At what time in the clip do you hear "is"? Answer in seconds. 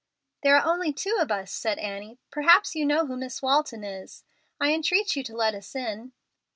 3.83-4.23